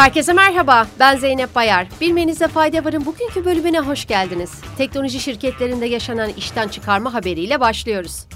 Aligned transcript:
Herkese 0.00 0.32
merhaba, 0.32 0.86
ben 1.00 1.16
Zeynep 1.16 1.54
Bayar. 1.54 1.86
Bilmenizde 2.00 2.48
fayda 2.48 2.84
varın 2.84 3.06
bugünkü 3.06 3.44
bölümüne 3.44 3.80
hoş 3.80 4.06
geldiniz. 4.06 4.52
Teknoloji 4.78 5.20
şirketlerinde 5.20 5.86
yaşanan 5.86 6.30
işten 6.36 6.68
çıkarma 6.68 7.14
haberiyle 7.14 7.60
başlıyoruz. 7.60 8.26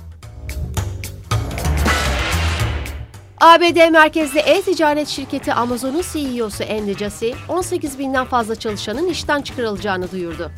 ABD 3.40 3.90
merkezli 3.90 4.38
e-ticaret 4.38 5.08
şirketi 5.08 5.52
Amazon'un 5.52 6.02
CEO'su 6.12 6.64
Andy 6.64 6.94
Jassy, 6.94 7.30
18 7.48 7.98
binden 7.98 8.24
fazla 8.24 8.54
çalışanın 8.54 9.08
işten 9.08 9.42
çıkarılacağını 9.42 10.10
duyurdu. 10.12 10.50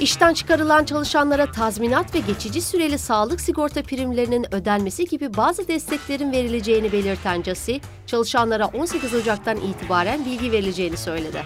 İşten 0.00 0.34
çıkarılan 0.34 0.84
çalışanlara 0.84 1.52
tazminat 1.52 2.14
ve 2.14 2.18
geçici 2.18 2.60
süreli 2.60 2.98
sağlık 2.98 3.40
sigorta 3.40 3.82
primlerinin 3.82 4.54
ödenmesi 4.54 5.04
gibi 5.04 5.36
bazı 5.36 5.68
desteklerin 5.68 6.32
verileceğini 6.32 6.92
belirten 6.92 7.42
Jassy, 7.42 7.76
çalışanlara 8.06 8.66
18 8.66 9.14
Ocak'tan 9.14 9.56
itibaren 9.56 10.24
bilgi 10.24 10.52
verileceğini 10.52 10.96
söyledi. 10.96 11.42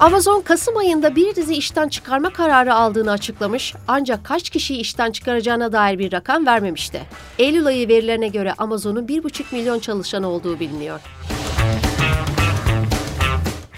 Amazon 0.00 0.40
Kasım 0.40 0.76
ayında 0.76 1.16
bir 1.16 1.34
dizi 1.34 1.54
işten 1.54 1.88
çıkarma 1.88 2.32
kararı 2.32 2.74
aldığını 2.74 3.10
açıklamış 3.10 3.74
ancak 3.88 4.24
kaç 4.24 4.50
kişiyi 4.50 4.78
işten 4.78 5.12
çıkaracağına 5.12 5.72
dair 5.72 5.98
bir 5.98 6.12
rakam 6.12 6.46
vermemişti. 6.46 7.02
Eylül 7.38 7.66
ayı 7.66 7.88
verilerine 7.88 8.28
göre 8.28 8.54
Amazon'un 8.58 9.06
1,5 9.06 9.44
milyon 9.52 9.78
çalışanı 9.78 10.28
olduğu 10.28 10.60
biliniyor. 10.60 11.00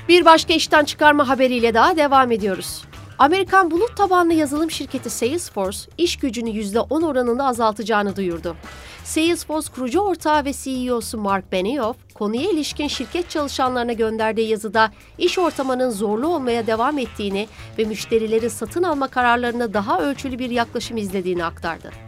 Bir 0.09 0.25
başka 0.25 0.55
işten 0.55 0.85
çıkarma 0.85 1.29
haberiyle 1.29 1.75
daha 1.75 1.97
devam 1.97 2.33
ediyoruz. 2.33 2.83
Amerikan 3.19 3.71
bulut 3.71 3.97
tabanlı 3.97 4.33
yazılım 4.33 4.71
şirketi 4.71 5.11
Salesforce, 5.11 5.79
iş 5.99 6.17
gücünü 6.17 6.51
%10 6.51 7.07
oranında 7.07 7.45
azaltacağını 7.45 8.17
duyurdu. 8.17 8.57
Salesforce 9.05 9.69
kurucu 9.75 10.01
ortağı 10.01 10.45
ve 10.45 10.53
CEO'su 10.53 11.19
Mark 11.19 11.53
Benioff, 11.53 11.97
konuya 12.15 12.51
ilişkin 12.51 12.89
şirket 12.89 13.31
çalışanlarına 13.31 13.93
gönderdiği 13.93 14.49
yazıda 14.49 14.93
iş 15.19 15.39
ortamının 15.39 15.91
zorlu 15.91 16.29
olmaya 16.29 16.67
devam 16.67 16.99
ettiğini 16.99 17.49
ve 17.79 17.85
müşterilerin 17.85 18.49
satın 18.49 18.83
alma 18.83 19.09
kararlarına 19.09 19.75
daha 19.75 20.01
ölçülü 20.01 20.39
bir 20.39 20.51
yaklaşım 20.51 20.97
izlediğini 20.97 21.45
aktardı. 21.45 22.06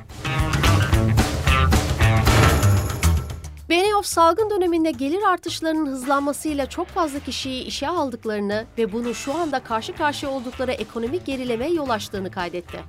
Benioff 3.68 4.06
salgın 4.06 4.50
döneminde 4.50 4.90
gelir 4.90 5.22
artışlarının 5.22 5.86
hızlanmasıyla 5.86 6.66
çok 6.66 6.86
fazla 6.86 7.18
kişiyi 7.20 7.64
işe 7.64 7.88
aldıklarını 7.88 8.66
ve 8.78 8.92
bunun 8.92 9.12
şu 9.12 9.34
anda 9.34 9.60
karşı 9.60 9.92
karşıya 9.96 10.32
oldukları 10.32 10.72
ekonomik 10.72 11.26
gerilemeye 11.26 11.72
yol 11.72 11.88
açtığını 11.88 12.30
kaydetti. 12.30 12.80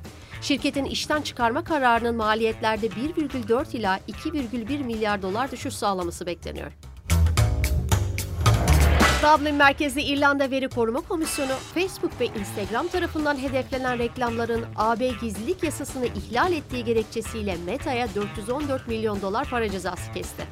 Şirketin 0.42 0.86
işten 0.86 1.22
çıkarma 1.22 1.64
kararının 1.64 2.16
maliyetlerde 2.16 2.88
1,4 2.88 3.78
ila 3.78 4.00
2,1 4.08 4.84
milyar 4.84 5.22
dolar 5.22 5.52
düşüş 5.52 5.74
sağlaması 5.74 6.26
bekleniyor. 6.26 6.72
Dublin 9.38 9.56
merkezli 9.56 10.02
İrlanda 10.02 10.52
Veri 10.52 10.70
Koruma 10.70 11.02
Komisyonu, 11.02 11.52
Facebook 11.74 12.20
ve 12.20 12.26
Instagram 12.26 12.88
tarafından 12.88 13.38
hedeflenen 13.38 14.00
reklamların 14.00 14.66
AB 14.76 15.08
gizlilik 15.22 15.64
yasasını 15.64 16.06
ihlal 16.06 16.54
ettiği 16.54 16.84
gerekçesiyle 16.84 17.58
Meta'ya 17.66 18.08
414 18.16 18.88
milyon 18.88 19.22
dolar 19.22 19.50
para 19.50 19.70
cezası 19.70 20.14
kesti. 20.14 20.44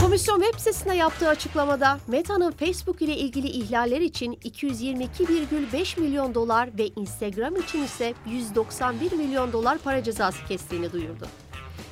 Komisyon 0.00 0.40
web 0.40 0.58
sitesine 0.58 0.96
yaptığı 0.96 1.28
açıklamada 1.28 1.98
Meta'nın 2.06 2.50
Facebook 2.50 3.02
ile 3.02 3.16
ilgili 3.16 3.46
ihlaller 3.46 4.00
için 4.00 4.32
222,5 4.32 6.00
milyon 6.00 6.34
dolar 6.34 6.78
ve 6.78 6.88
Instagram 6.96 7.56
için 7.56 7.82
ise 7.84 8.14
191 8.26 9.12
milyon 9.12 9.52
dolar 9.52 9.78
para 9.78 10.02
cezası 10.02 10.46
kestiğini 10.48 10.92
duyurdu. 10.92 11.26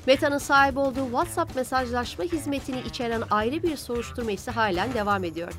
Meta'nın 0.07 0.39
sahip 0.39 0.79
olduğu 0.79 1.05
WhatsApp 1.05 1.57
mesajlaşma 1.57 2.25
hizmetini 2.25 2.81
içeren 2.81 3.23
ayrı 3.31 3.63
bir 3.63 3.77
soruşturma 3.77 4.31
ise 4.31 4.51
halen 4.51 4.95
devam 4.95 5.25
ediyor. 5.25 5.53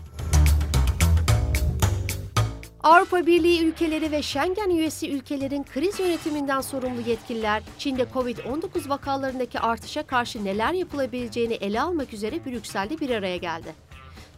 Avrupa 2.84 3.26
Birliği 3.26 3.64
ülkeleri 3.64 4.12
ve 4.12 4.24
Schengen 4.24 4.70
üyesi 4.70 5.12
ülkelerin 5.12 5.64
kriz 5.64 6.00
yönetiminden 6.00 6.62
sorumlu 6.62 7.02
yetkililer, 7.02 7.64
Çin'de 7.78 8.04
Covid-19 8.04 8.90
vakalarındaki 8.90 9.60
artışa 9.60 10.08
karşı 10.08 10.46
neler 10.46 10.74
yapılabileceğini 10.74 11.54
ele 11.54 11.82
almak 11.82 12.14
üzere 12.14 12.46
Brüksel'de 12.46 13.00
bir 13.00 13.10
araya 13.10 13.38
geldi. 13.38 13.76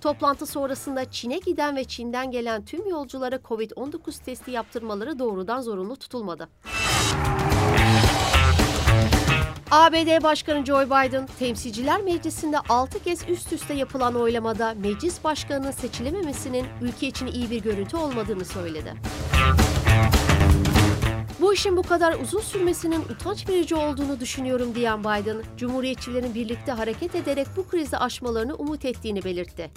Toplantı 0.01 0.45
sonrasında 0.45 1.11
Çin'e 1.11 1.37
giden 1.37 1.75
ve 1.75 1.83
Çin'den 1.83 2.31
gelen 2.31 2.65
tüm 2.65 2.89
yolculara 2.89 3.35
Covid-19 3.35 4.23
testi 4.23 4.51
yaptırmaları 4.51 5.19
doğrudan 5.19 5.61
zorunlu 5.61 5.95
tutulmadı. 5.95 6.49
ABD 9.71 10.23
Başkanı 10.23 10.65
Joe 10.65 10.85
Biden, 10.85 11.27
Temsilciler 11.39 12.01
Meclisi'nde 12.01 12.59
6 12.59 13.03
kez 13.03 13.29
üst 13.29 13.53
üste 13.53 13.73
yapılan 13.73 14.15
oylamada 14.15 14.73
meclis 14.73 15.23
başkanının 15.23 15.71
seçilememesinin 15.71 16.65
ülke 16.81 17.07
için 17.07 17.27
iyi 17.27 17.49
bir 17.49 17.63
görüntü 17.63 17.97
olmadığını 17.97 18.45
söyledi. 18.45 18.93
Bu 21.41 21.53
işin 21.53 21.77
bu 21.77 21.83
kadar 21.83 22.19
uzun 22.19 22.39
sürmesinin 22.39 23.01
utanç 23.01 23.49
verici 23.49 23.75
olduğunu 23.75 24.19
düşünüyorum 24.19 24.75
diyen 24.75 24.99
Biden, 24.99 25.37
Cumhuriyetçilerin 25.57 26.35
birlikte 26.35 26.71
hareket 26.71 27.15
ederek 27.15 27.47
bu 27.57 27.67
krizi 27.67 27.97
aşmalarını 27.97 28.55
umut 28.55 28.85
ettiğini 28.85 29.23
belirtti. 29.23 29.71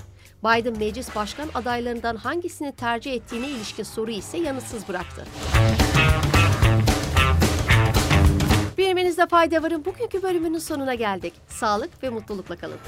Biden 0.44 0.78
meclis 0.78 1.16
başkan 1.16 1.48
adaylarından 1.54 2.16
hangisini 2.16 2.72
tercih 2.72 3.12
ettiğine 3.12 3.48
ilişkin 3.48 3.84
soru 3.84 4.10
ise 4.10 4.38
yanıtsız 4.38 4.88
bıraktı. 4.88 5.24
Bilmenizde 9.20 9.36
fayda 9.36 9.62
varın 9.62 9.84
bugünkü 9.84 10.22
bölümünün 10.22 10.58
sonuna 10.58 10.94
geldik. 10.94 11.34
Sağlık 11.48 12.02
ve 12.02 12.10
mutlulukla 12.10 12.56
kalın. 12.56 12.78